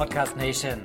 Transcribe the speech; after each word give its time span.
Podcast 0.00 0.34
Nation. 0.34 0.80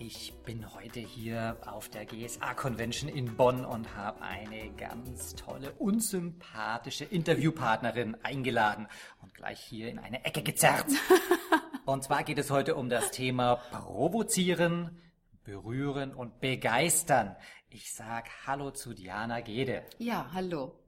Ich 0.00 0.34
bin 0.44 0.74
heute 0.74 0.98
hier 0.98 1.56
auf 1.64 1.88
der 1.88 2.04
GSA 2.06 2.54
Convention 2.54 3.08
in 3.08 3.36
Bonn 3.36 3.64
und 3.64 3.94
habe 3.94 4.20
eine 4.20 4.72
ganz 4.72 5.36
tolle, 5.36 5.70
unsympathische 5.74 7.04
Interviewpartnerin 7.04 8.16
eingeladen 8.24 8.88
und 9.22 9.32
gleich 9.32 9.60
hier 9.60 9.88
in 9.88 10.00
eine 10.00 10.24
Ecke 10.24 10.42
gezerrt. 10.42 10.86
Und 11.84 12.02
zwar 12.02 12.24
geht 12.24 12.38
es 12.38 12.50
heute 12.50 12.74
um 12.74 12.88
das 12.88 13.12
Thema 13.12 13.60
Provozieren, 13.70 15.00
Berühren 15.44 16.12
und 16.12 16.40
Begeistern. 16.40 17.36
Ich 17.68 17.94
sag 17.94 18.28
Hallo 18.44 18.72
zu 18.72 18.92
Diana 18.92 19.38
Gede. 19.38 19.84
Ja, 19.98 20.30
hallo. 20.32 20.80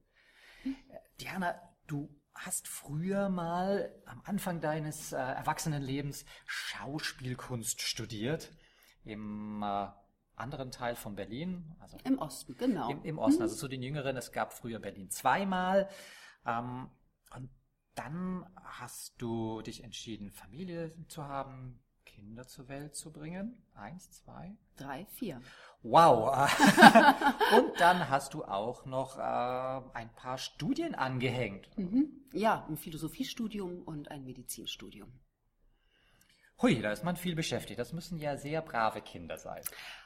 Diana, 1.20 1.55
du 1.87 2.09
hast 2.38 2.69
früher 2.69 3.28
mal 3.28 3.92
am 4.06 4.23
Anfang 4.24 4.60
deines 4.60 5.12
äh, 5.12 5.16
Erwachsenenlebens 5.16 6.24
Schauspielkunst 6.46 7.83
studiert 7.83 8.52
im 9.05 9.62
äh, 9.62 9.88
anderen 10.37 10.70
Teil 10.70 10.95
von 10.95 11.16
Berlin. 11.16 11.74
Also 11.80 11.99
Im 12.04 12.18
Osten, 12.18 12.57
genau. 12.57 12.90
Im, 12.90 13.04
im 13.04 13.18
Osten, 13.18 13.43
also 13.43 13.57
zu 13.57 13.68
den 13.68 13.82
Jüngeren. 13.82 14.16
Es 14.16 14.32
gab 14.32 14.52
früher 14.52 14.79
Berlin 14.79 15.10
zweimal. 15.10 15.88
Ähm, 16.46 16.88
und 17.35 17.51
dann 17.95 18.46
hast 18.57 19.21
du 19.21 19.60
dich 19.62 19.82
entschieden, 19.82 20.30
Familie 20.30 20.95
zu 21.09 21.24
haben, 21.24 21.82
Kinder 22.05 22.46
zur 22.46 22.68
Welt 22.68 22.95
zu 22.95 23.12
bringen. 23.12 23.62
Eins, 23.74 24.10
zwei, 24.12 24.57
drei, 24.77 25.07
vier. 25.07 25.40
Wow. 25.82 26.51
Und 27.57 27.80
dann 27.80 28.09
hast 28.09 28.34
du 28.34 28.45
auch 28.45 28.84
noch 28.84 29.16
äh, 29.18 29.21
ein 29.95 30.12
paar 30.15 30.38
Studien 30.38 30.95
angehängt. 30.95 31.68
Mhm. 31.76 32.09
Ja, 32.32 32.66
ein 32.68 32.76
Philosophiestudium 32.76 33.82
und 33.82 34.10
ein 34.10 34.24
Medizinstudium. 34.24 35.10
Hui, 36.60 36.80
da 36.82 36.90
ist 36.90 37.04
man 37.04 37.16
viel 37.16 37.37
beschäftigt. 37.37 37.79
Das 37.79 37.93
müssen 37.93 38.18
ja 38.18 38.37
sehr 38.37 38.62
brave 38.62 39.01
Kinder 39.01 39.38
sein. 39.38 39.62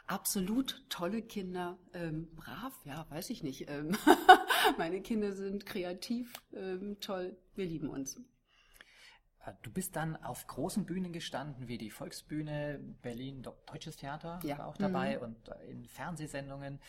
Absolut 0.06 0.84
tolle 0.90 1.22
Kinder. 1.22 1.78
Ähm, 1.94 2.28
brav, 2.36 2.74
ja, 2.84 3.06
weiß 3.08 3.30
ich 3.30 3.42
nicht. 3.42 3.70
Ähm, 3.70 3.96
meine 4.78 5.00
Kinder 5.00 5.32
sind 5.32 5.64
kreativ, 5.64 6.34
ähm, 6.54 6.98
toll. 7.00 7.36
Wir 7.54 7.64
lieben 7.64 7.88
uns. 7.88 8.20
Äh, 9.44 9.52
du 9.62 9.70
bist 9.70 9.96
dann 9.96 10.16
auf 10.16 10.46
großen 10.46 10.84
Bühnen 10.84 11.12
gestanden, 11.12 11.68
wie 11.68 11.78
die 11.78 11.90
Volksbühne 11.90 12.80
Berlin 13.02 13.42
Deutsches 13.42 13.96
Theater 13.96 14.40
ja. 14.44 14.58
war 14.58 14.66
auch 14.66 14.76
dabei 14.76 15.16
mhm. 15.16 15.22
und 15.22 15.48
äh, 15.48 15.70
in 15.70 15.86
Fernsehsendungen 15.86 16.80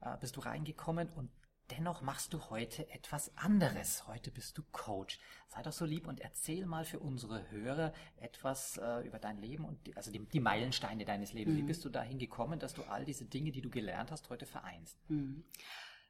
äh, 0.00 0.16
bist 0.18 0.36
du 0.36 0.40
reingekommen 0.40 1.08
und 1.10 1.30
dennoch 1.70 2.02
machst 2.02 2.34
du 2.34 2.50
heute 2.50 2.88
etwas 2.90 3.34
anderes. 3.36 4.06
Heute 4.06 4.30
bist 4.30 4.58
du 4.58 4.62
Coach. 4.72 5.18
Sei 5.48 5.62
doch 5.62 5.72
so 5.72 5.86
lieb 5.86 6.06
und 6.06 6.20
erzähl 6.20 6.66
mal 6.66 6.84
für 6.84 6.98
unsere 6.98 7.50
Hörer 7.50 7.94
etwas 8.16 8.78
über 9.04 9.18
dein 9.18 9.38
Leben 9.38 9.64
und 9.64 9.86
die, 9.86 9.96
also 9.96 10.10
die, 10.10 10.18
die, 10.18 10.40
Meilensteine 10.40 11.06
deines 11.06 11.32
Lebens. 11.32 11.54
Mhm. 11.54 11.60
Wie 11.60 11.66
bist 11.66 11.82
du 11.84 11.88
dahin 11.88 12.18
gekommen, 12.18 12.58
dass 12.58 12.74
du 12.74 12.82
all 12.82 13.06
diese 13.06 13.24
Dinge, 13.24 13.52
die 13.52 13.62
du 13.62 13.70
gelernt 13.70 14.10
hast, 14.10 14.28
heute 14.28 14.44
vereinst? 14.44 14.98
Mhm. 15.08 15.44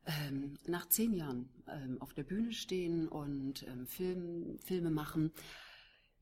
Ähm, 0.05 0.59
nach 0.67 0.89
zehn 0.89 1.13
Jahren 1.13 1.49
ähm, 1.69 1.99
auf 2.01 2.13
der 2.13 2.25
Bühne 2.25 2.53
stehen 2.53 3.07
und 3.07 3.65
ähm, 3.69 3.87
Film, 3.87 4.59
Filme 4.59 4.91
machen, 4.91 5.33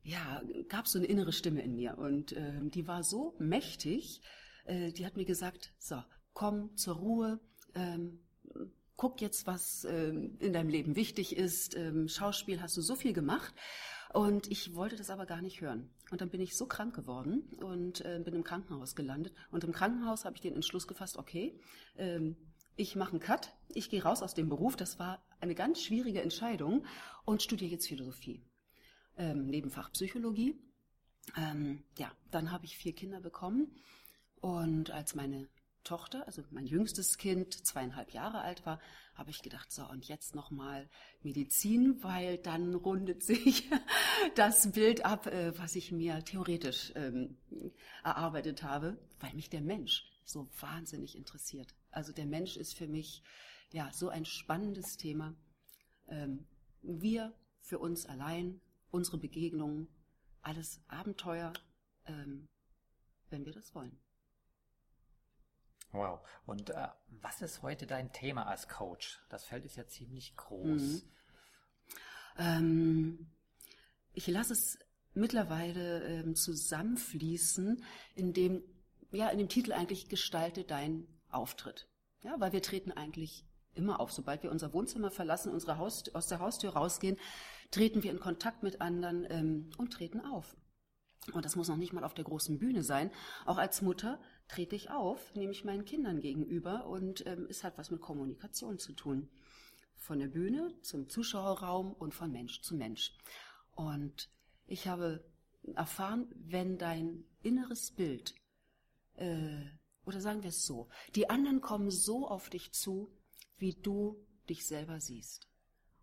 ja, 0.02 0.42
gab 0.68 0.88
so 0.88 0.98
eine 0.98 1.06
innere 1.06 1.32
Stimme 1.32 1.62
in 1.62 1.74
mir 1.74 1.98
und 1.98 2.32
äh, 2.32 2.60
die 2.62 2.86
war 2.86 3.02
so 3.02 3.34
mächtig, 3.38 4.20
äh, 4.64 4.92
die 4.92 5.04
hat 5.04 5.16
mir 5.16 5.24
gesagt, 5.24 5.74
so, 5.78 6.02
komm 6.32 6.76
zur 6.76 6.96
Ruhe, 6.96 7.40
ähm, 7.74 8.20
guck 8.96 9.20
jetzt, 9.20 9.46
was 9.46 9.84
ähm, 9.84 10.36
in 10.40 10.52
deinem 10.52 10.68
Leben 10.68 10.96
wichtig 10.96 11.36
ist, 11.36 11.76
ähm, 11.76 12.08
Schauspiel 12.08 12.60
hast 12.60 12.76
du 12.76 12.82
so 12.82 12.96
viel 12.96 13.12
gemacht 13.12 13.54
und 14.12 14.50
ich 14.50 14.74
wollte 14.74 14.96
das 14.96 15.10
aber 15.10 15.26
gar 15.26 15.42
nicht 15.42 15.60
hören. 15.60 15.90
Und 16.10 16.20
dann 16.20 16.30
bin 16.30 16.40
ich 16.40 16.56
so 16.56 16.66
krank 16.66 16.94
geworden 16.94 17.42
und 17.62 18.04
äh, 18.04 18.20
bin 18.24 18.34
im 18.34 18.44
Krankenhaus 18.44 18.96
gelandet 18.96 19.34
und 19.50 19.64
im 19.64 19.72
Krankenhaus 19.72 20.24
habe 20.24 20.36
ich 20.36 20.42
den 20.42 20.54
Entschluss 20.54 20.88
gefasst, 20.88 21.16
okay, 21.16 21.58
ähm, 21.96 22.36
ich 22.76 22.96
mache 22.96 23.12
einen 23.12 23.20
Cut, 23.20 23.52
ich 23.68 23.90
gehe 23.90 24.02
raus 24.02 24.22
aus 24.22 24.34
dem 24.34 24.48
Beruf, 24.48 24.76
das 24.76 24.98
war 24.98 25.22
eine 25.40 25.54
ganz 25.54 25.82
schwierige 25.82 26.22
Entscheidung 26.22 26.86
und 27.24 27.42
studiere 27.42 27.72
jetzt 27.72 27.88
Philosophie 27.88 28.42
ähm, 29.20 29.46
Nebenfach 29.46 29.92
Psychologie. 29.92 30.58
Ähm, 31.36 31.84
ja, 31.98 32.10
dann 32.30 32.50
habe 32.50 32.64
ich 32.64 32.76
vier 32.76 32.94
Kinder 32.94 33.20
bekommen 33.20 33.76
und 34.40 34.90
als 34.90 35.14
meine 35.14 35.48
Tochter, 35.84 36.26
also 36.26 36.42
mein 36.50 36.66
jüngstes 36.66 37.16
Kind, 37.16 37.54
zweieinhalb 37.66 38.12
Jahre 38.12 38.40
alt 38.40 38.66
war, 38.66 38.80
habe 39.14 39.30
ich 39.30 39.42
gedacht, 39.42 39.70
so 39.70 39.88
und 39.88 40.08
jetzt 40.08 40.34
nochmal 40.34 40.88
Medizin, 41.22 42.02
weil 42.02 42.38
dann 42.38 42.74
rundet 42.74 43.22
sich 43.30 43.68
das 44.34 44.72
Bild 44.72 45.04
ab, 45.04 45.26
äh, 45.26 45.56
was 45.58 45.76
ich 45.76 45.92
mir 45.92 46.24
theoretisch 46.24 46.92
ähm, 46.96 47.36
erarbeitet 48.02 48.62
habe, 48.62 48.98
weil 49.20 49.34
mich 49.34 49.50
der 49.50 49.62
Mensch 49.62 50.04
so 50.24 50.48
wahnsinnig 50.58 51.16
interessiert. 51.16 51.74
Also 51.90 52.12
der 52.12 52.26
Mensch 52.26 52.56
ist 52.56 52.74
für 52.74 52.88
mich 52.88 53.22
ja 53.72 53.90
so 53.92 54.08
ein 54.08 54.24
spannendes 54.24 54.96
Thema. 54.96 55.34
Ähm, 56.08 56.46
wir 56.82 57.34
für 57.60 57.78
uns 57.78 58.06
allein 58.06 58.60
unsere 58.90 59.18
Begegnungen, 59.18 59.88
alles 60.42 60.82
Abenteuer, 60.88 61.52
ähm, 62.06 62.48
wenn 63.28 63.44
wir 63.44 63.52
das 63.52 63.74
wollen. 63.74 63.98
Wow. 65.92 66.20
Und 66.46 66.70
äh, 66.70 66.88
was 67.08 67.42
ist 67.42 67.62
heute 67.62 67.86
dein 67.86 68.12
Thema 68.12 68.46
als 68.46 68.68
Coach? 68.68 69.20
Das 69.28 69.44
Feld 69.44 69.64
ist 69.64 69.76
ja 69.76 69.86
ziemlich 69.86 70.36
groß. 70.36 70.80
Mhm. 70.82 71.02
Ähm, 72.38 73.32
ich 74.12 74.26
lasse 74.28 74.52
es 74.52 74.78
mittlerweile 75.14 76.04
ähm, 76.04 76.36
zusammenfließen, 76.36 77.84
in 78.14 78.32
dem, 78.32 78.62
ja, 79.10 79.28
in 79.30 79.38
dem 79.38 79.48
Titel 79.48 79.72
eigentlich 79.72 80.08
gestalte 80.08 80.64
dein 80.64 81.06
Auftritt. 81.28 81.88
Ja, 82.22 82.38
weil 82.38 82.52
wir 82.52 82.62
treten 82.62 82.92
eigentlich 82.92 83.46
immer 83.74 84.00
auf. 84.00 84.12
Sobald 84.12 84.42
wir 84.42 84.50
unser 84.50 84.72
Wohnzimmer 84.72 85.10
verlassen, 85.10 85.52
unsere 85.52 85.78
Haus, 85.78 86.08
aus 86.14 86.26
der 86.26 86.40
Haustür 86.40 86.70
rausgehen, 86.70 87.18
treten 87.70 88.02
wir 88.02 88.10
in 88.10 88.20
Kontakt 88.20 88.62
mit 88.62 88.80
anderen 88.80 89.26
ähm, 89.30 89.70
und 89.78 89.92
treten 89.92 90.20
auf. 90.20 90.56
Und 91.32 91.44
das 91.44 91.54
muss 91.56 91.68
noch 91.68 91.76
nicht 91.76 91.92
mal 91.92 92.04
auf 92.04 92.14
der 92.14 92.24
großen 92.24 92.58
Bühne 92.58 92.82
sein. 92.82 93.10
Auch 93.44 93.58
als 93.58 93.82
Mutter 93.82 94.20
trete 94.48 94.74
ich 94.74 94.90
auf, 94.90 95.34
nehme 95.34 95.52
ich 95.52 95.64
meinen 95.64 95.84
Kindern 95.84 96.20
gegenüber 96.20 96.86
und 96.86 97.24
ähm, 97.26 97.46
es 97.48 97.62
hat 97.62 97.78
was 97.78 97.90
mit 97.90 98.00
Kommunikation 98.00 98.78
zu 98.78 98.92
tun. 98.92 99.28
Von 99.96 100.18
der 100.18 100.28
Bühne 100.28 100.74
zum 100.82 101.08
Zuschauerraum 101.08 101.92
und 101.92 102.14
von 102.14 102.32
Mensch 102.32 102.62
zu 102.62 102.74
Mensch. 102.74 103.12
Und 103.72 104.30
ich 104.66 104.88
habe 104.88 105.24
erfahren, 105.74 106.26
wenn 106.34 106.78
dein 106.78 107.24
inneres 107.42 107.92
Bild, 107.92 108.34
äh, 109.14 109.66
oder 110.06 110.20
sagen 110.20 110.42
wir 110.42 110.48
es 110.48 110.64
so, 110.64 110.88
die 111.14 111.28
anderen 111.28 111.60
kommen 111.60 111.90
so 111.90 112.26
auf 112.26 112.48
dich 112.48 112.72
zu, 112.72 113.12
wie 113.60 113.74
du 113.74 114.26
dich 114.48 114.66
selber 114.66 115.00
siehst. 115.00 115.48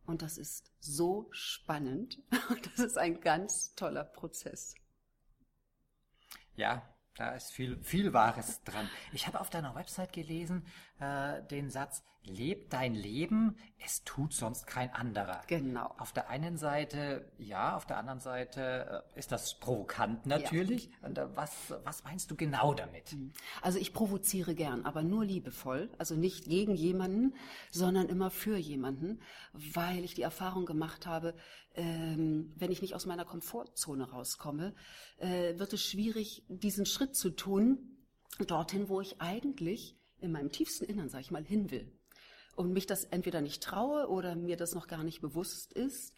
Und 0.06 0.22
das 0.22 0.38
ist 0.38 0.72
so 0.80 1.28
spannend. 1.32 2.20
Das 2.64 2.80
ist 2.80 2.98
ein 2.98 3.20
ganz 3.20 3.76
toller 3.76 4.06
Prozess. 4.06 4.76
Ja, 6.56 6.88
da 7.16 7.36
ist 7.36 7.52
viel, 7.52 7.84
viel 7.84 8.14
Wahres 8.14 8.64
dran. 8.64 8.90
Ich 9.12 9.28
habe 9.28 9.42
auf 9.42 9.50
deiner 9.50 9.76
Website 9.76 10.14
gelesen 10.14 10.66
äh, 11.00 11.44
den 11.50 11.70
Satz, 11.70 12.04
Leb 12.28 12.70
dein 12.70 12.94
Leben, 12.94 13.56
es 13.84 14.04
tut 14.04 14.34
sonst 14.34 14.68
kein 14.68 14.94
anderer. 14.94 15.42
Genau. 15.48 15.94
Auf 15.98 16.12
der 16.12 16.30
einen 16.30 16.58
Seite 16.58 17.32
ja, 17.38 17.76
auf 17.76 17.86
der 17.86 17.98
anderen 17.98 18.20
Seite 18.20 19.04
äh, 19.16 19.20
ist 19.20 19.32
das 19.32 19.60
provokant 19.60 20.26
natürlich. 20.26 20.86
Ja. 21.02 21.08
Und, 21.08 21.18
äh, 21.18 21.36
was, 21.36 21.74
was 21.84 22.04
meinst 22.04 22.30
du 22.30 22.36
genau 22.36 22.74
damit? 22.74 23.14
Mhm. 23.14 23.32
Also 23.62 23.80
ich 23.80 23.94
provoziere 23.94 24.56
gern, 24.56 24.86
aber 24.86 25.04
nur 25.04 25.24
liebevoll. 25.24 25.90
Also 25.98 26.16
nicht 26.16 26.46
gegen 26.46 26.76
jemanden, 26.76 27.34
sondern 27.72 28.10
immer 28.10 28.30
für 28.30 28.58
jemanden, 28.58 29.22
weil 29.54 30.04
ich 30.04 30.14
die 30.14 30.24
Erfahrung 30.24 30.66
gemacht 30.66 31.08
habe, 31.08 31.34
ähm, 31.76 32.54
wenn 32.58 32.72
ich 32.72 32.82
nicht 32.82 32.96
aus 32.96 33.06
meiner 33.06 33.26
Komfortzone 33.26 34.10
rauskomme, 34.10 34.76
äh, 35.18 35.58
wird 35.58 35.72
es 35.74 35.82
schwierig, 35.82 36.44
diesen 36.50 36.86
Schritt 36.86 37.16
zu 37.16 37.30
tun, 37.30 37.98
dorthin, 38.46 38.90
wo 38.90 39.00
ich 39.00 39.22
eigentlich 39.22 39.97
in 40.20 40.32
meinem 40.32 40.52
tiefsten 40.52 40.86
Innern, 40.86 41.10
sag 41.10 41.22
ich 41.22 41.32
mal, 41.32 41.44
hin 41.44 41.72
will 41.72 41.92
und 42.56 42.74
mich 42.74 42.88
das 42.88 43.06
entweder 43.06 43.42
nicht 43.42 43.62
traue 43.62 44.10
oder 44.10 44.36
mir 44.36 44.58
das 44.58 44.74
noch 44.74 44.88
gar 44.88 45.04
nicht 45.04 45.22
bewusst 45.22 45.74
ist, 45.74 46.14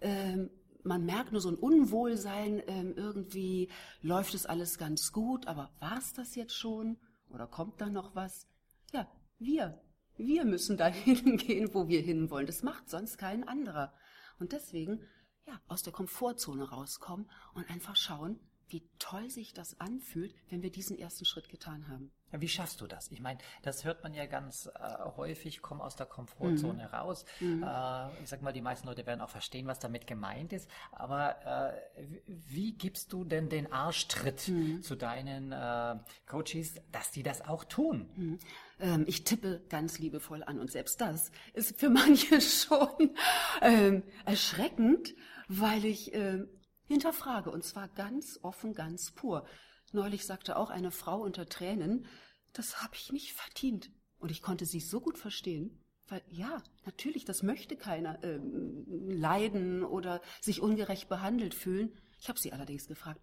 ähm, 0.00 0.50
man 0.82 1.04
merkt 1.04 1.32
nur 1.32 1.40
so 1.40 1.48
ein 1.48 1.56
Unwohlsein, 1.56 2.62
ähm, 2.66 2.94
irgendwie 2.96 3.70
läuft 4.02 4.34
es 4.34 4.46
alles 4.46 4.78
ganz 4.78 5.12
gut, 5.12 5.46
aber 5.46 5.70
war 5.80 5.98
es 5.98 6.12
das 6.12 6.34
jetzt 6.34 6.54
schon? 6.54 6.96
Oder 7.28 7.46
kommt 7.46 7.80
da 7.80 7.88
noch 7.88 8.14
was? 8.14 8.46
Ja, 8.92 9.10
wir, 9.38 9.80
wir 10.16 10.44
müssen 10.44 10.76
dahin 10.76 11.36
gehen, 11.38 11.74
wo 11.74 11.88
wir 11.88 12.00
hinwollen. 12.00 12.46
Das 12.46 12.62
macht 12.62 12.88
sonst 12.88 13.18
kein 13.18 13.46
anderer. 13.46 13.92
Und 14.38 14.52
deswegen, 14.52 15.00
ja, 15.46 15.60
aus 15.66 15.82
der 15.82 15.92
Komfortzone 15.92 16.68
rauskommen 16.68 17.28
und 17.54 17.68
einfach 17.68 17.96
schauen, 17.96 18.38
wie 18.68 18.82
toll 18.98 19.30
sich 19.30 19.52
das 19.52 19.80
anfühlt, 19.80 20.34
wenn 20.50 20.62
wir 20.62 20.70
diesen 20.70 20.98
ersten 20.98 21.24
Schritt 21.24 21.48
getan 21.48 21.88
haben. 21.88 22.10
Ja, 22.32 22.40
wie 22.40 22.48
schaffst 22.48 22.80
du 22.80 22.88
das? 22.88 23.10
Ich 23.12 23.20
meine, 23.20 23.38
das 23.62 23.84
hört 23.84 24.02
man 24.02 24.12
ja 24.12 24.26
ganz 24.26 24.68
äh, 24.74 25.04
häufig, 25.16 25.62
komm 25.62 25.80
aus 25.80 25.94
der 25.94 26.06
Komfortzone 26.06 26.88
mhm. 26.88 26.94
raus. 26.94 27.24
Mhm. 27.38 27.62
Äh, 27.62 28.22
ich 28.22 28.28
sag 28.28 28.42
mal, 28.42 28.52
die 28.52 28.60
meisten 28.60 28.88
Leute 28.88 29.06
werden 29.06 29.20
auch 29.20 29.30
verstehen, 29.30 29.68
was 29.68 29.78
damit 29.78 30.08
gemeint 30.08 30.52
ist. 30.52 30.68
Aber 30.90 31.76
äh, 31.96 32.02
wie 32.26 32.72
gibst 32.72 33.12
du 33.12 33.24
denn 33.24 33.48
den 33.48 33.72
Arschtritt 33.72 34.48
mhm. 34.48 34.82
zu 34.82 34.96
deinen 34.96 35.52
äh, 35.52 35.96
Coaches, 36.26 36.74
dass 36.90 37.12
die 37.12 37.22
das 37.22 37.42
auch 37.42 37.62
tun? 37.62 38.10
Mhm. 38.16 38.38
Ähm, 38.80 39.04
ich 39.06 39.22
tippe 39.22 39.62
ganz 39.68 40.00
liebevoll 40.00 40.42
an 40.42 40.58
und 40.58 40.72
selbst 40.72 41.00
das 41.00 41.30
ist 41.54 41.78
für 41.78 41.90
manche 41.90 42.40
schon 42.40 43.14
ähm, 43.62 44.02
erschreckend, 44.24 45.14
weil 45.48 45.84
ich 45.84 46.12
ähm, 46.12 46.48
hinterfrage 46.86 47.50
und 47.50 47.64
zwar 47.64 47.88
ganz 47.88 48.38
offen, 48.42 48.74
ganz 48.74 49.10
pur. 49.12 49.46
Neulich 49.92 50.24
sagte 50.26 50.56
auch 50.56 50.70
eine 50.70 50.90
Frau 50.90 51.20
unter 51.20 51.46
Tränen, 51.46 52.06
das 52.52 52.82
habe 52.82 52.94
ich 52.94 53.12
nicht 53.12 53.32
verdient. 53.32 53.90
Und 54.18 54.30
ich 54.30 54.42
konnte 54.42 54.64
sie 54.64 54.80
so 54.80 55.00
gut 55.00 55.18
verstehen, 55.18 55.78
weil 56.08 56.22
ja, 56.28 56.62
natürlich, 56.84 57.24
das 57.24 57.42
möchte 57.42 57.76
keiner 57.76 58.22
ähm, 58.22 58.84
leiden 59.08 59.84
oder 59.84 60.22
sich 60.40 60.60
ungerecht 60.60 61.08
behandelt 61.08 61.54
fühlen. 61.54 61.92
Ich 62.18 62.28
habe 62.28 62.38
sie 62.38 62.52
allerdings 62.52 62.86
gefragt, 62.86 63.20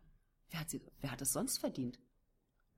wer 0.49 0.59
hat, 0.59 0.69
sie, 0.69 0.81
wer 1.01 1.11
hat 1.11 1.21
es 1.21 1.33
sonst 1.33 1.57
verdient? 1.57 1.99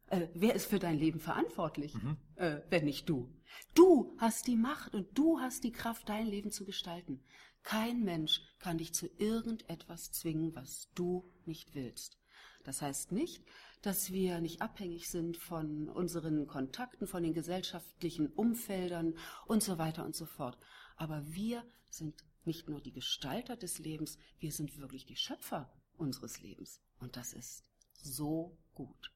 Äh, 0.07 0.27
wer 0.33 0.53
ist 0.53 0.67
für 0.67 0.79
dein 0.79 0.97
Leben 0.97 1.19
verantwortlich, 1.19 1.95
mhm. 1.95 2.17
äh, 2.35 2.61
wenn 2.69 2.85
nicht 2.85 3.09
du? 3.09 3.33
Du 3.73 4.15
hast 4.19 4.47
die 4.47 4.55
Macht 4.55 4.93
und 4.93 5.17
du 5.17 5.39
hast 5.39 5.63
die 5.63 5.71
Kraft, 5.71 6.07
dein 6.07 6.27
Leben 6.27 6.51
zu 6.51 6.65
gestalten. 6.65 7.23
Kein 7.65 8.03
Mensch 8.03 8.41
kann 8.59 8.77
dich 8.77 8.93
zu 8.93 9.07
irgendetwas 9.17 10.11
zwingen, 10.11 10.53
was 10.55 10.87
du 10.93 11.27
nicht 11.45 11.73
willst. 11.73 12.19
Das 12.63 12.83
heißt 12.83 13.11
nicht, 13.11 13.43
dass 13.81 14.11
wir 14.11 14.39
nicht 14.39 14.61
abhängig 14.61 15.09
sind 15.09 15.35
von 15.35 15.89
unseren 15.89 16.45
Kontakten, 16.45 17.07
von 17.07 17.23
den 17.23 17.33
gesellschaftlichen 17.33 18.27
Umfeldern 18.27 19.17
und 19.47 19.63
so 19.63 19.79
weiter 19.79 20.05
und 20.05 20.15
so 20.15 20.27
fort. 20.27 20.59
Aber 20.95 21.25
wir 21.33 21.65
sind 21.89 22.23
nicht 22.43 22.69
nur 22.69 22.81
die 22.81 22.93
Gestalter 22.93 23.55
des 23.55 23.79
Lebens, 23.79 24.19
wir 24.37 24.51
sind 24.51 24.77
wirklich 24.77 25.07
die 25.07 25.15
Schöpfer 25.15 25.73
unseres 25.97 26.41
Lebens. 26.41 26.81
Und 26.99 27.17
das 27.17 27.33
ist 27.33 27.65
so 27.93 28.55
gut. 28.75 29.11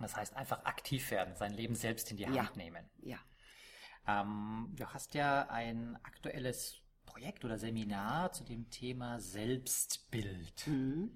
Das 0.00 0.16
heißt 0.16 0.34
einfach 0.34 0.64
aktiv 0.64 1.12
werden, 1.12 1.36
sein 1.36 1.52
Leben 1.52 1.76
selbst 1.76 2.10
in 2.10 2.16
die 2.16 2.26
Hand 2.26 2.34
ja. 2.34 2.50
nehmen. 2.56 2.90
Ja. 3.02 3.20
Ähm, 4.08 4.72
du 4.74 4.84
hast 4.86 5.14
ja 5.14 5.48
ein 5.48 5.94
aktuelles 6.02 6.81
Projekt 7.12 7.44
oder 7.44 7.58
Seminar 7.58 8.32
zu 8.32 8.42
dem 8.42 8.70
Thema 8.70 9.20
Selbstbild. 9.20 10.66
Mhm. 10.66 11.10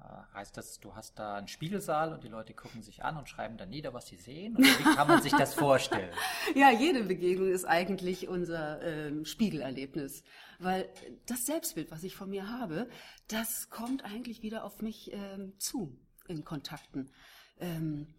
Äh, 0.00 0.34
heißt 0.34 0.56
das, 0.56 0.78
du 0.80 0.94
hast 0.94 1.18
da 1.18 1.36
einen 1.36 1.48
Spiegelsaal 1.48 2.12
und 2.12 2.22
die 2.24 2.28
Leute 2.28 2.52
gucken 2.52 2.82
sich 2.82 3.02
an 3.02 3.16
und 3.16 3.28
schreiben 3.28 3.56
dann 3.56 3.70
nieder, 3.70 3.94
was 3.94 4.06
sie 4.06 4.16
sehen? 4.16 4.56
Oder 4.56 4.66
wie 4.66 4.94
kann 4.94 5.08
man 5.08 5.22
sich 5.22 5.32
das 5.32 5.54
vorstellen? 5.66 6.12
ja, 6.54 6.70
jede 6.70 7.04
Begegnung 7.04 7.50
ist 7.50 7.64
eigentlich 7.64 8.28
unser 8.28 8.82
ähm, 8.82 9.24
Spiegelerlebnis. 9.24 10.24
Weil 10.58 10.88
das 11.26 11.46
Selbstbild, 11.46 11.90
was 11.90 12.04
ich 12.04 12.16
von 12.16 12.28
mir 12.28 12.50
habe, 12.50 12.88
das 13.28 13.70
kommt 13.70 14.04
eigentlich 14.04 14.42
wieder 14.42 14.64
auf 14.64 14.82
mich 14.82 15.10
ähm, 15.12 15.58
zu 15.58 15.98
in 16.28 16.44
Kontakten. 16.44 17.10
Ähm, 17.58 18.14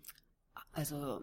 also, 0.71 1.21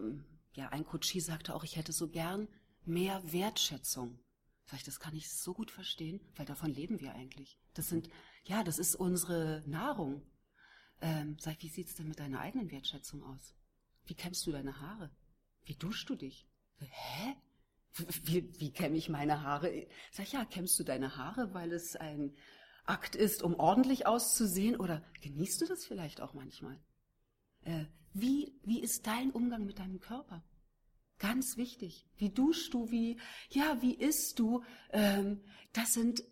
ja, 0.53 0.69
ein 0.69 0.85
Coachie 0.85 1.19
sagte 1.19 1.53
auch, 1.53 1.63
ich 1.63 1.75
hätte 1.75 1.91
so 1.91 2.07
gern 2.07 2.47
mehr 2.85 3.21
Wertschätzung 3.25 4.19
Sag 4.65 4.79
ich, 4.79 4.83
das 4.83 4.99
kann 4.99 5.15
ich 5.15 5.29
so 5.29 5.53
gut 5.53 5.71
verstehen, 5.71 6.21
weil 6.35 6.45
davon 6.45 6.71
leben 6.71 6.99
wir 6.99 7.13
eigentlich. 7.13 7.57
Das 7.73 7.89
sind, 7.89 8.09
ja, 8.43 8.63
das 8.63 8.79
ist 8.79 8.95
unsere 8.95 9.63
Nahrung. 9.65 10.21
Ähm, 11.01 11.37
sag 11.39 11.55
ich, 11.55 11.63
wie 11.63 11.69
sieht's 11.69 11.95
denn 11.95 12.07
mit 12.07 12.19
deiner 12.19 12.39
eigenen 12.39 12.71
Wertschätzung 12.71 13.23
aus? 13.23 13.55
Wie 14.05 14.15
kämmst 14.15 14.45
du 14.47 14.51
deine 14.51 14.79
Haare? 14.79 15.11
Wie 15.65 15.75
duschst 15.75 16.09
du 16.09 16.15
dich? 16.15 16.47
Hä? 16.79 17.35
Wie, 18.23 18.59
wie 18.59 18.71
kämme 18.71 18.97
ich 18.97 19.09
meine 19.09 19.43
Haare? 19.43 19.87
Sag 20.11 20.25
ich, 20.25 20.33
ja, 20.33 20.45
kämmst 20.45 20.79
du 20.79 20.83
deine 20.83 21.15
Haare, 21.17 21.53
weil 21.53 21.71
es 21.71 21.95
ein 21.95 22.35
Akt 22.85 23.15
ist, 23.15 23.43
um 23.43 23.55
ordentlich 23.55 24.07
auszusehen? 24.07 24.77
Oder 24.77 25.03
genießt 25.21 25.61
du 25.61 25.65
das 25.65 25.85
vielleicht 25.85 26.21
auch 26.21 26.33
manchmal? 26.33 26.79
Äh, 27.61 27.85
wie, 28.13 28.59
wie 28.63 28.81
ist 28.81 29.07
dein 29.07 29.31
Umgang 29.31 29.65
mit 29.65 29.79
deinem 29.79 29.99
Körper? 29.99 30.43
Ganz 31.19 31.57
wichtig. 31.57 32.05
Wie 32.17 32.29
duschst 32.29 32.73
du? 32.73 32.91
Wie, 32.91 33.17
ja, 33.49 33.77
wie 33.81 33.95
isst 33.95 34.39
du? 34.39 34.63
Ähm, 34.91 35.41
das 35.71 35.93
sind 35.93 36.23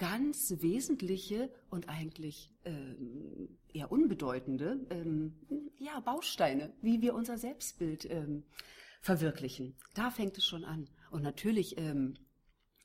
ganz 0.00 0.54
wesentliche 0.60 1.52
und 1.68 1.88
eigentlich 1.88 2.50
ähm, 2.64 3.58
eher 3.72 3.92
unbedeutende 3.92 4.86
ähm, 4.90 5.34
ja, 5.78 6.00
Bausteine, 6.00 6.72
wie 6.80 7.02
wir 7.02 7.14
unser 7.14 7.36
Selbstbild 7.36 8.10
ähm, 8.10 8.44
verwirklichen. 9.02 9.76
Da 9.94 10.10
fängt 10.10 10.38
es 10.38 10.44
schon 10.44 10.64
an. 10.64 10.88
Und 11.10 11.22
natürlich, 11.22 11.76
ähm, 11.78 12.14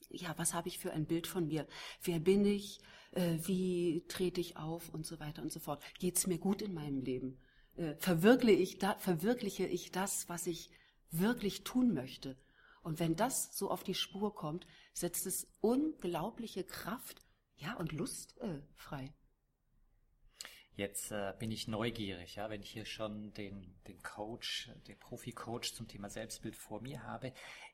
ja, 0.10 0.34
was 0.38 0.54
habe 0.54 0.68
ich 0.68 0.78
für 0.78 0.92
ein 0.92 1.06
Bild 1.06 1.26
von 1.26 1.48
mir? 1.48 1.68
Wer 2.04 2.20
bin 2.20 2.46
ich? 2.46 2.80
Äh, 3.12 3.38
wie 3.46 4.04
trete 4.10 4.42
ich 4.42 4.58
auf? 4.58 4.94
Und 4.94 5.06
so 5.06 5.20
weiter 5.20 5.42
und 5.42 5.52
so 5.52 5.60
fort. 5.60 5.82
Geht 6.00 6.18
es 6.18 6.28
mir 6.28 6.38
gut 6.38 6.62
in 6.62 6.74
meinem 6.74 7.02
Leben? 7.02 7.40
Äh, 7.78 7.96
verwirkliche, 7.96 8.62
ich 8.62 8.78
da, 8.78 8.96
verwirkliche 9.00 9.66
ich 9.66 9.92
das, 9.92 10.28
was 10.28 10.48
ich 10.48 10.70
wirklich 11.12 11.64
tun 11.64 11.94
möchte. 11.94 12.38
Und 12.82 13.00
wenn 13.00 13.16
das 13.16 13.58
so 13.58 13.72
auf 13.72 13.84
die 13.84 13.96
Spur 13.96 14.36
kommt, 14.36 14.68
setzt 14.94 15.26
es 15.26 15.48
unglaubliche 15.62 16.64
Kraft, 16.64 17.26
ja, 17.58 17.74
und 17.76 17.92
Lust 17.94 18.38
äh, 18.42 18.62
frei. 18.76 19.14
Jetzt 20.76 21.12
äh, 21.12 21.34
bin 21.40 21.52
ich 21.52 21.68
neugierig, 21.70 22.36
ja, 22.36 22.50
wenn 22.50 22.62
ich 22.62 22.70
hier 22.70 22.86
schon 22.86 23.34
den, 23.34 23.76
den 23.88 24.02
Coach, 24.04 24.70
den 24.88 25.00
Profi-Coach 25.00 25.74
zum 25.74 25.88
Thema 25.88 26.10
Selbstbild 26.10 26.56
vor 26.56 26.82
mir 26.82 27.04
habe. 27.04 27.34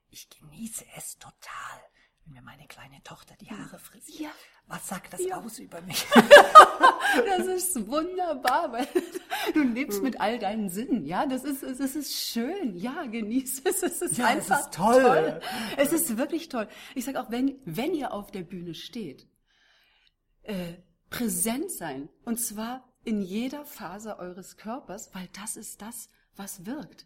Ich 0.10 0.30
genieße 0.30 0.86
es 0.95 1.18
total, 1.18 1.81
wenn 2.24 2.33
mir 2.33 2.44
meine 2.44 2.68
kleine 2.68 3.01
Tochter 3.04 3.36
die 3.42 3.50
Haare 3.50 3.80
frisst. 3.80 4.19
Ja. 4.19 4.30
Was 4.68 4.88
sagt 4.88 5.13
das 5.13 5.25
ja. 5.25 5.38
aus 5.38 5.57
über 5.57 5.81
mich? 5.81 6.06
das 7.25 7.48
ist 7.48 7.88
wunderbar, 7.88 8.72
weil 8.72 8.88
du 9.53 9.61
lebst 9.61 10.01
mit 10.01 10.19
all 10.19 10.39
deinen 10.39 10.69
Sinnen. 10.69 11.05
Ja, 11.05 11.25
das 11.25 11.43
ist, 11.43 11.63
es 11.63 11.95
ist 11.95 12.13
schön. 12.13 12.75
Ja, 12.75 13.06
genieß 13.06 13.63
es. 13.66 13.83
Es 13.83 14.01
ist 14.01 14.18
ja, 14.18 14.27
einfach 14.27 14.59
es 14.59 14.66
ist 14.66 14.73
toll. 14.73 15.01
toll. 15.01 15.39
Es 15.77 15.94
ist 15.94 16.18
wirklich 16.18 16.49
toll. 16.49 16.68
Ich 16.95 17.06
sage 17.06 17.21
auch, 17.21 17.31
wenn, 17.31 17.59
wenn 17.66 17.94
ihr 17.94 18.13
auf 18.13 18.31
der 18.31 18.44
Bühne 18.44 18.73
steht, 18.73 19.27
äh, 20.44 20.73
präsent 21.09 21.71
sein. 21.71 22.09
Und 22.25 22.39
zwar 22.39 22.87
in 23.04 23.21
jeder 23.21 23.66
Phase 23.66 24.19
eures 24.19 24.57
Körpers, 24.57 25.13
weil 25.13 25.27
das 25.33 25.57
ist 25.57 25.81
das, 25.81 26.09
was 26.35 26.66
wirkt. 26.66 27.06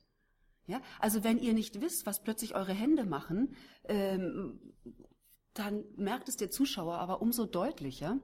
Ja, 0.67 0.81
also 0.99 1.23
wenn 1.23 1.37
ihr 1.37 1.53
nicht 1.53 1.79
wisst, 1.81 2.05
was 2.05 2.23
plötzlich 2.23 2.55
eure 2.55 2.73
Hände 2.73 3.05
machen, 3.05 3.55
ähm, 3.83 4.73
dann 5.53 5.85
merkt 5.95 6.27
es 6.27 6.37
der 6.37 6.49
Zuschauer 6.49 6.95
aber 6.95 7.21
umso 7.21 7.45
deutlicher. 7.45 8.19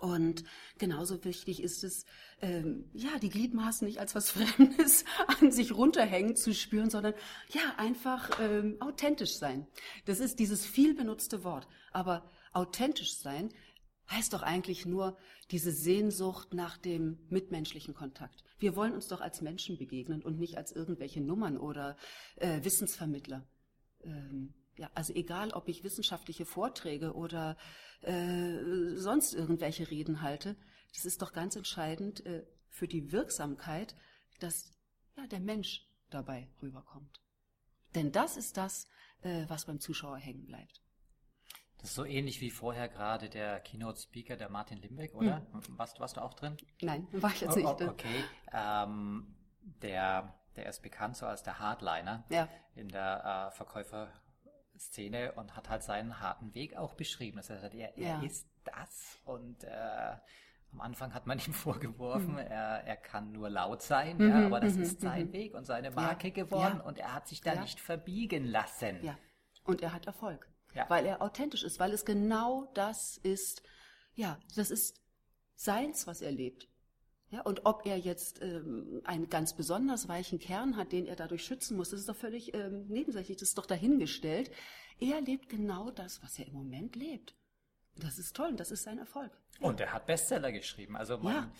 Und 0.00 0.44
genauso 0.78 1.24
wichtig 1.24 1.62
ist 1.62 1.84
es, 1.84 2.04
ähm, 2.40 2.90
ja, 2.92 3.18
die 3.18 3.30
Gliedmaßen 3.30 3.86
nicht 3.86 3.98
als 3.98 4.14
was 4.14 4.30
Fremdes 4.32 5.04
an 5.40 5.52
sich 5.52 5.74
runterhängen 5.74 6.36
zu 6.36 6.54
spüren, 6.54 6.90
sondern 6.90 7.14
ja, 7.50 7.74
einfach 7.76 8.30
ähm, 8.40 8.76
authentisch 8.80 9.36
sein. 9.36 9.66
Das 10.04 10.20
ist 10.20 10.38
dieses 10.38 10.66
viel 10.66 10.94
benutzte 10.94 11.44
Wort. 11.44 11.68
Aber 11.92 12.30
authentisch 12.52 13.16
sein 13.16 13.50
heißt 14.10 14.32
doch 14.32 14.42
eigentlich 14.42 14.86
nur 14.86 15.16
diese 15.50 15.72
Sehnsucht 15.72 16.54
nach 16.54 16.76
dem 16.76 17.18
mitmenschlichen 17.28 17.94
Kontakt. 17.94 18.44
Wir 18.58 18.76
wollen 18.76 18.94
uns 18.94 19.08
doch 19.08 19.20
als 19.20 19.40
Menschen 19.40 19.78
begegnen 19.78 20.22
und 20.22 20.38
nicht 20.38 20.56
als 20.56 20.72
irgendwelche 20.72 21.20
Nummern 21.20 21.58
oder 21.58 21.96
äh, 22.36 22.62
Wissensvermittler. 22.64 23.46
Ähm, 24.04 24.54
ja, 24.76 24.90
also 24.94 25.12
egal, 25.14 25.52
ob 25.52 25.68
ich 25.68 25.84
wissenschaftliche 25.84 26.46
Vorträge 26.46 27.14
oder 27.14 27.56
äh, 28.00 28.96
sonst 28.96 29.34
irgendwelche 29.34 29.90
Reden 29.90 30.22
halte, 30.22 30.56
das 30.94 31.04
ist 31.04 31.22
doch 31.22 31.32
ganz 31.32 31.56
entscheidend 31.56 32.24
äh, 32.26 32.44
für 32.68 32.88
die 32.88 33.12
Wirksamkeit, 33.12 33.94
dass 34.40 34.72
ja, 35.16 35.26
der 35.26 35.40
Mensch 35.40 35.86
dabei 36.10 36.48
rüberkommt. 36.60 37.20
Denn 37.94 38.12
das 38.12 38.36
ist 38.36 38.56
das, 38.56 38.88
äh, 39.22 39.44
was 39.48 39.66
beim 39.66 39.80
Zuschauer 39.80 40.16
hängen 40.16 40.46
bleibt. 40.46 40.80
Das 41.78 41.90
ist 41.90 41.96
so 41.96 42.04
ähnlich 42.04 42.40
wie 42.40 42.50
vorher 42.50 42.88
gerade 42.88 43.28
der 43.28 43.58
Keynote-Speaker, 43.60 44.36
der 44.36 44.48
Martin 44.48 44.78
Limbeck, 44.78 45.14
oder? 45.14 45.44
Hm. 45.52 45.78
Warst, 45.78 45.98
warst 45.98 46.16
du 46.16 46.22
auch 46.22 46.34
drin? 46.34 46.56
Nein, 46.80 47.08
war 47.10 47.30
ich 47.30 47.40
jetzt 47.40 47.54
oh, 47.54 47.56
nicht. 47.56 47.66
Oh, 47.66 47.88
okay. 47.88 48.24
Ähm, 48.52 49.34
der, 49.82 50.32
der 50.54 50.66
ist 50.66 50.82
bekannt 50.82 51.16
so 51.16 51.26
als 51.26 51.42
der 51.42 51.58
Hardliner 51.58 52.24
ja. 52.30 52.48
in 52.76 52.88
der 52.88 53.50
äh, 53.50 53.56
Verkäufer 53.56 54.12
Szene 54.86 55.32
und 55.32 55.56
hat 55.56 55.68
halt 55.68 55.82
seinen 55.82 56.20
harten 56.20 56.54
Weg 56.54 56.76
auch 56.76 56.94
beschrieben. 56.94 57.38
Das 57.38 57.50
heißt, 57.50 57.64
er, 57.64 57.74
ja. 57.74 57.90
er 57.96 58.22
ist 58.22 58.46
das 58.64 59.20
und 59.24 59.64
äh, 59.64 60.16
am 60.72 60.80
Anfang 60.80 61.14
hat 61.14 61.26
man 61.26 61.38
ihm 61.46 61.52
vorgeworfen, 61.52 62.32
mhm. 62.32 62.38
er, 62.38 62.84
er 62.84 62.96
kann 62.96 63.32
nur 63.32 63.50
laut 63.50 63.82
sein, 63.82 64.16
mhm, 64.16 64.28
ja, 64.28 64.46
aber 64.46 64.60
das 64.60 64.74
mhm, 64.74 64.82
ist 64.82 65.00
sein 65.00 65.28
mhm. 65.28 65.32
Weg 65.32 65.54
und 65.54 65.64
seine 65.64 65.90
Marke 65.90 66.28
ja, 66.28 66.34
geworden 66.34 66.78
ja. 66.78 66.84
und 66.84 66.98
er 66.98 67.14
hat 67.14 67.28
sich 67.28 67.40
da 67.40 67.54
nicht 67.54 67.80
verbiegen 67.80 68.46
lassen. 68.46 69.02
Ja, 69.02 69.18
und 69.64 69.82
er 69.82 69.92
hat 69.92 70.06
Erfolg, 70.06 70.48
weil 70.88 71.06
er 71.06 71.22
authentisch 71.22 71.62
ist, 71.62 71.78
weil 71.78 71.92
es 71.92 72.04
genau 72.04 72.70
das 72.74 73.18
ist, 73.18 73.62
ja, 74.14 74.38
das 74.56 74.70
ist 74.70 75.00
seins, 75.54 76.06
was 76.06 76.22
er 76.22 76.32
lebt. 76.32 76.68
Ja, 77.32 77.40
und 77.40 77.64
ob 77.64 77.86
er 77.86 77.96
jetzt 77.96 78.42
ähm, 78.42 79.00
einen 79.04 79.30
ganz 79.30 79.54
besonders 79.54 80.06
weichen 80.06 80.38
Kern 80.38 80.76
hat, 80.76 80.92
den 80.92 81.06
er 81.06 81.16
dadurch 81.16 81.44
schützen 81.44 81.78
muss, 81.78 81.88
das 81.88 82.00
ist 82.00 82.08
doch 82.10 82.16
völlig 82.16 82.52
ähm, 82.52 82.86
nebensächlich, 82.88 83.38
das 83.38 83.48
ist 83.48 83.58
doch 83.58 83.64
dahingestellt. 83.64 84.50
Er 85.00 85.18
lebt 85.22 85.48
genau 85.48 85.90
das, 85.90 86.22
was 86.22 86.38
er 86.38 86.46
im 86.46 86.52
Moment 86.52 86.94
lebt. 86.94 87.34
Das 87.96 88.18
ist 88.18 88.36
toll, 88.36 88.54
das 88.54 88.70
ist 88.70 88.82
sein 88.82 88.98
Erfolg. 88.98 89.32
Und 89.60 89.80
er 89.80 89.94
hat 89.94 90.04
Bestseller 90.04 90.52
geschrieben. 90.52 90.94
Also 90.94 91.16
man, 91.16 91.34
ja. 91.34 91.52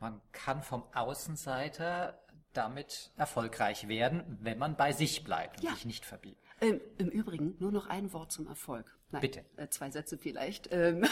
man 0.00 0.20
kann 0.32 0.64
vom 0.64 0.82
Außenseiter 0.94 2.20
damit 2.52 3.12
erfolgreich 3.16 3.86
werden, 3.86 4.38
wenn 4.42 4.58
man 4.58 4.76
bei 4.76 4.92
sich 4.92 5.22
bleibt 5.22 5.58
und 5.58 5.64
ja. 5.64 5.74
sich 5.74 5.84
nicht 5.84 6.04
verbietet. 6.04 6.42
Ähm, 6.60 6.80
Im 6.98 7.08
Übrigen 7.08 7.54
nur 7.60 7.70
noch 7.70 7.86
ein 7.86 8.12
Wort 8.12 8.32
zum 8.32 8.48
Erfolg. 8.48 8.98
Nein, 9.10 9.20
Bitte. 9.20 9.44
Äh, 9.56 9.68
zwei 9.68 9.92
Sätze 9.92 10.18
vielleicht. 10.18 10.72
Ähm, 10.72 11.06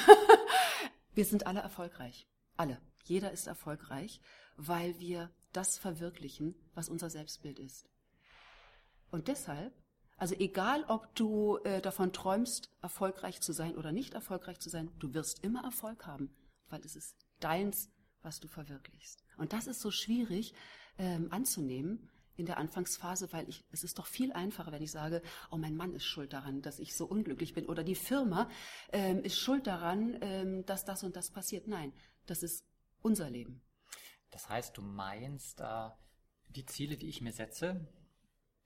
wir 1.15 1.25
sind 1.25 1.47
alle 1.47 1.61
erfolgreich. 1.61 2.27
Alle. 2.59 2.79
Jeder 3.05 3.33
ist 3.33 3.47
erfolgreich, 3.47 4.21
weil 4.57 5.01
wir 5.01 5.31
das 5.55 5.79
verwirklichen, 5.79 6.55
was 6.75 6.91
unser 6.91 7.09
Selbstbild 7.09 7.59
ist. 7.59 7.89
Und 9.11 9.29
deshalb 9.29 9.73
also 10.19 10.35
egal, 10.35 10.85
ob 10.89 11.15
du 11.15 11.59
äh, 11.59 11.81
davon 11.81 12.13
träumst, 12.13 12.71
erfolgreich 12.83 13.41
zu 13.41 13.53
sein 13.53 13.77
oder 13.77 13.93
nicht 13.93 14.15
erfolgreich 14.15 14.59
zu 14.59 14.69
sein, 14.69 14.91
du 14.99 15.15
wirst 15.15 15.45
immer 15.45 15.63
Erfolg 15.63 16.07
haben, 16.07 16.35
weil 16.69 16.81
es 16.81 16.97
ist 16.97 17.17
deins, 17.39 17.89
was 18.23 18.41
du 18.41 18.49
verwirklichst. 18.49 19.23
Und 19.37 19.53
das 19.53 19.69
ist 19.69 19.81
so 19.81 19.93
schwierig 19.93 20.55
ähm, 20.99 21.29
anzunehmen 21.31 22.11
in 22.39 22.47
der 22.47 22.59
Anfangsphase, 22.59 23.33
weil 23.33 23.49
ich, 23.49 23.65
es 23.71 23.85
ist 23.85 23.99
doch 23.99 24.07
viel 24.07 24.33
einfacher, 24.33 24.73
wenn 24.73 24.83
ich 24.83 24.91
sage, 24.91 25.23
oh, 25.51 25.57
mein 25.57 25.77
Mann 25.77 25.95
ist 25.95 26.05
schuld 26.05 26.33
daran, 26.33 26.63
dass 26.63 26.79
ich 26.79 26.95
so 26.95 27.07
unglücklich 27.07 27.55
bin 27.55 27.67
oder 27.67 27.85
die 27.85 27.95
Firma 27.95 28.49
ähm, 28.93 29.23
ist 29.23 29.39
schuld 29.39 29.67
daran, 29.67 30.19
ähm, 30.21 30.65
dass 30.67 30.85
das 30.85 31.03
und 31.03 31.17
das 31.17 31.31
passiert. 31.31 31.67
Nein, 31.67 31.93
das 32.27 32.43
ist 32.43 32.65
unser 33.03 33.29
Leben. 33.29 33.61
Das 34.31 34.49
heißt, 34.49 34.77
du 34.77 34.83
meinst, 34.83 35.61
äh, 35.61 35.91
die 36.49 36.65
Ziele, 36.65 36.97
die 36.97 37.09
ich 37.09 37.21
mir 37.21 37.33
setze, 37.33 37.87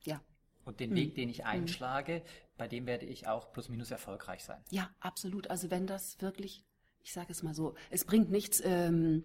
ja 0.05 0.21
und 0.65 0.81
den 0.81 0.91
mhm. 0.91 0.97
Weg, 0.97 1.15
den 1.15 1.29
ich 1.29 1.39
hm. 1.39 1.47
einschlage, 1.47 2.21
mhm. 2.21 2.57
bei 2.57 2.69
dem 2.69 2.87
werde 2.87 3.07
ich 3.07 3.27
auch 3.27 3.53
plus 3.53 3.69
minus 3.69 3.91
erfolgreich 3.91 4.45
sein. 4.45 4.63
Ja, 4.71 4.91
absolut. 5.01 5.49
Also 5.51 5.71
wenn 5.71 5.87
das 5.87 6.21
wirklich, 6.21 6.65
ich 7.01 7.13
sage 7.13 7.33
es 7.33 7.43
mal 7.43 7.55
so, 7.55 7.75
es 7.91 8.05
bringt 8.05 8.31
nichts, 8.31 8.61
ähm, 8.65 9.25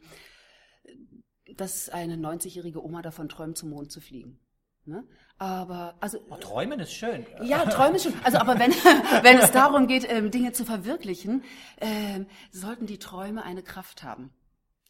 dass 1.55 1.89
eine 1.89 2.15
90-jährige 2.15 2.83
Oma 2.83 3.01
davon 3.01 3.29
träumt, 3.29 3.57
zum 3.57 3.69
Mond 3.69 3.91
zu 3.91 4.01
fliegen. 4.01 4.39
Ne? 4.85 5.03
Aber 5.37 5.95
also 5.99 6.19
oh, 6.29 6.37
träumen 6.37 6.79
ist 6.79 6.93
schön. 6.93 7.25
Ja, 7.43 7.65
träumen 7.65 7.95
ist 7.95 8.03
schön. 8.03 8.13
Also 8.23 8.37
aber 8.37 8.57
wenn 8.57 8.71
wenn 9.23 9.37
es 9.37 9.51
darum 9.51 9.87
geht, 9.87 10.09
ähm, 10.09 10.31
Dinge 10.31 10.53
zu 10.53 10.65
verwirklichen, 10.65 11.43
ähm, 11.79 12.25
sollten 12.51 12.85
die 12.85 12.97
Träume 12.97 13.43
eine 13.43 13.63
Kraft 13.63 14.03
haben. 14.03 14.31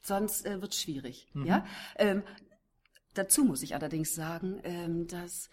Sonst 0.02 0.46
äh, 0.46 0.62
wird 0.62 0.74
es 0.74 0.82
schwierig. 0.82 1.30
Mhm. 1.34 1.46
Ja. 1.46 1.66
Ähm, 1.98 2.24
dazu 3.14 3.44
muss 3.44 3.64
ich 3.64 3.74
allerdings 3.74 4.14
sagen, 4.14 4.62
ähm, 4.64 5.08
dass 5.08 5.50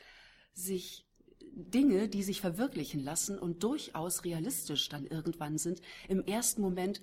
sich 0.52 1.06
Dinge, 1.56 2.08
die 2.08 2.22
sich 2.22 2.40
verwirklichen 2.40 3.02
lassen 3.02 3.38
und 3.38 3.62
durchaus 3.62 4.24
realistisch 4.24 4.88
dann 4.88 5.06
irgendwann 5.06 5.56
sind, 5.56 5.80
im 6.08 6.24
ersten 6.24 6.60
Moment 6.60 7.00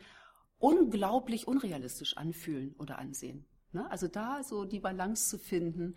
unglaublich 0.60 1.48
unrealistisch 1.48 2.18
anfühlen 2.18 2.76
oder 2.78 3.00
ansehen. 3.00 3.46
Ne? 3.74 3.90
Also 3.90 4.08
da 4.08 4.44
so 4.44 4.66
die 4.66 4.80
Balance 4.80 5.30
zu 5.30 5.40
finden, 5.40 5.96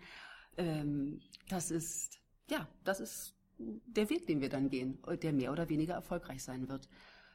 ähm, 0.57 1.21
das 1.49 1.71
ist, 1.71 2.19
ja, 2.49 2.67
das 2.83 2.99
ist 2.99 3.35
der 3.57 4.09
Weg, 4.09 4.27
den 4.27 4.41
wir 4.41 4.49
dann 4.49 4.69
gehen, 4.69 4.99
der 5.21 5.33
mehr 5.33 5.51
oder 5.51 5.69
weniger 5.69 5.93
erfolgreich 5.93 6.43
sein 6.43 6.67
wird. 6.67 6.89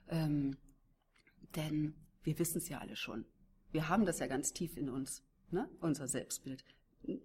Ähm, 0.09 0.57
denn 1.57 1.95
wir 2.23 2.39
wissen 2.39 2.59
es 2.59 2.69
ja 2.69 2.79
alle 2.79 2.97
schon. 2.97 3.25
Wir 3.73 3.89
haben 3.89 4.05
das 4.05 4.19
ja 4.19 4.27
ganz 4.27 4.53
tief 4.53 4.77
in 4.77 4.89
uns, 4.89 5.23
ne? 5.51 5.69
unser 5.81 6.09
Selbstbild. 6.09 6.65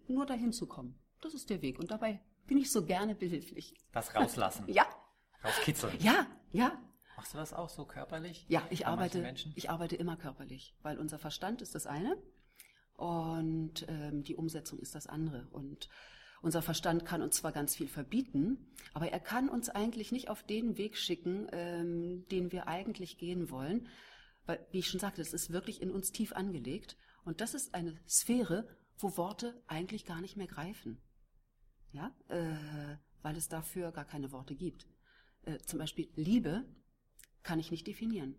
Nur 0.07 0.25
dahin 0.25 0.53
zu 0.53 0.67
kommen, 0.67 0.97
das 1.21 1.33
ist 1.33 1.49
der 1.49 1.61
Weg. 1.61 1.79
Und 1.79 1.91
dabei 1.91 2.21
bin 2.47 2.57
ich 2.57 2.71
so 2.71 2.85
gerne 2.85 3.15
behilflich. 3.15 3.73
Das 3.91 4.15
rauslassen. 4.15 4.65
ja. 4.71 4.85
Rauskitzeln. 5.43 5.99
Ja, 5.99 6.27
ja. 6.51 6.79
Machst 7.17 7.33
du 7.33 7.37
das 7.37 7.53
auch 7.53 7.69
so 7.69 7.85
körperlich? 7.85 8.45
Ja, 8.49 8.65
ich 8.69 8.87
arbeite, 8.87 9.33
ich 9.55 9.69
arbeite 9.69 9.95
immer 9.95 10.17
körperlich, 10.17 10.75
weil 10.81 10.97
unser 10.99 11.17
Verstand 11.17 11.61
ist 11.61 11.75
das 11.75 11.87
eine 11.87 12.17
und 12.97 13.85
ähm, 13.87 14.23
die 14.23 14.35
Umsetzung 14.35 14.79
ist 14.79 14.95
das 14.95 15.07
andere. 15.07 15.47
Und 15.51 15.89
unser 16.41 16.61
Verstand 16.61 17.05
kann 17.05 17.21
uns 17.21 17.37
zwar 17.37 17.51
ganz 17.51 17.75
viel 17.75 17.87
verbieten, 17.87 18.57
aber 18.93 19.09
er 19.09 19.19
kann 19.19 19.49
uns 19.49 19.69
eigentlich 19.69 20.11
nicht 20.11 20.29
auf 20.29 20.43
den 20.43 20.77
Weg 20.77 20.97
schicken, 20.97 21.47
ähm, 21.51 22.25
den 22.29 22.51
wir 22.51 22.67
eigentlich 22.67 23.17
gehen 23.17 23.49
wollen. 23.49 23.87
Weil, 24.45 24.65
wie 24.71 24.79
ich 24.79 24.87
schon 24.87 24.99
sagte, 24.99 25.21
es 25.21 25.33
ist 25.33 25.51
wirklich 25.51 25.81
in 25.81 25.91
uns 25.91 26.11
tief 26.11 26.33
angelegt. 26.33 26.97
Und 27.23 27.41
das 27.41 27.53
ist 27.53 27.73
eine 27.73 27.99
Sphäre, 28.07 28.67
wo 28.97 29.17
Worte 29.17 29.61
eigentlich 29.67 30.05
gar 30.05 30.21
nicht 30.21 30.37
mehr 30.37 30.47
greifen 30.47 31.01
ja, 31.95 32.13
äh, 32.27 32.97
weil 33.21 33.37
es 33.37 33.47
dafür 33.47 33.91
gar 33.91 34.05
keine 34.05 34.31
Worte 34.31 34.55
gibt. 34.55 34.85
Äh, 35.43 35.59
zum 35.59 35.79
Beispiel 35.79 36.11
Liebe 36.15 36.65
kann 37.41 37.59
ich 37.59 37.71
nicht 37.71 37.87
definieren. 37.87 38.35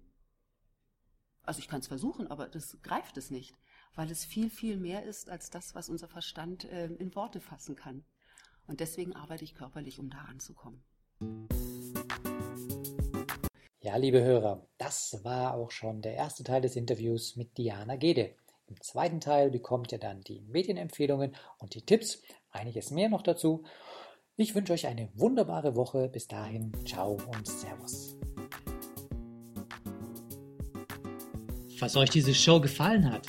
Also 1.42 1.60
ich 1.60 1.68
kann 1.68 1.80
es 1.80 1.86
versuchen, 1.86 2.26
aber 2.26 2.48
das 2.48 2.80
greift 2.82 3.16
es 3.16 3.30
nicht, 3.30 3.56
weil 3.96 4.10
es 4.10 4.24
viel, 4.24 4.50
viel 4.50 4.76
mehr 4.76 5.02
ist 5.02 5.28
als 5.30 5.50
das, 5.50 5.74
was 5.74 5.88
unser 5.88 6.06
Verstand 6.06 6.64
äh, 6.66 6.86
in 6.86 7.14
Worte 7.16 7.40
fassen 7.40 7.74
kann. 7.74 8.04
Und 8.66 8.80
deswegen 8.80 9.14
arbeite 9.14 9.44
ich 9.44 9.54
körperlich, 9.54 9.98
um 9.98 10.10
da 10.10 10.18
anzukommen. 10.28 10.82
Ja, 13.80 13.96
liebe 13.96 14.22
Hörer, 14.22 14.66
das 14.78 15.20
war 15.24 15.54
auch 15.54 15.70
schon 15.70 16.02
der 16.02 16.14
erste 16.14 16.44
Teil 16.44 16.60
des 16.60 16.76
Interviews 16.76 17.36
mit 17.36 17.56
Diana 17.56 17.96
Gede. 17.96 18.34
Im 18.66 18.80
zweiten 18.80 19.20
Teil 19.20 19.50
bekommt 19.50 19.92
ihr 19.92 19.98
dann 19.98 20.20
die 20.22 20.40
Medienempfehlungen 20.40 21.34
und 21.58 21.74
die 21.74 21.82
Tipps 21.82 22.20
einiges 22.50 22.90
mehr 22.90 23.08
noch 23.08 23.22
dazu. 23.22 23.64
Ich 24.36 24.54
wünsche 24.54 24.72
euch 24.72 24.86
eine 24.88 25.08
wunderbare 25.14 25.76
Woche. 25.76 26.08
Bis 26.08 26.26
dahin, 26.26 26.72
ciao 26.84 27.16
und 27.28 27.46
Servus. 27.46 28.16
Falls 31.78 31.96
euch 31.96 32.10
diese 32.10 32.34
Show 32.34 32.60
gefallen 32.60 33.10
hat, 33.10 33.28